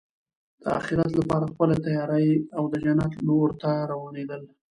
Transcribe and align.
د 0.61 0.63
اخرت 0.79 1.11
لپاره 1.19 1.45
خپله 1.51 1.75
تیاری 1.85 2.29
او 2.57 2.63
د 2.71 2.73
جنت 2.83 3.13
لور 3.27 3.49
ته 3.61 3.71
روانېدل. 3.91 4.41